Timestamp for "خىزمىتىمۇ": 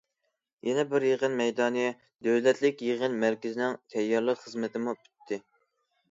4.47-4.95